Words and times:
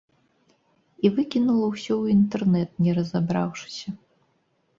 І 1.05 1.11
выкінула 1.17 1.65
ўсё 1.73 1.85
ў 1.97 2.05
інтэрнэт 2.17 2.69
не 2.87 2.91
разабраўшыся. 3.01 3.89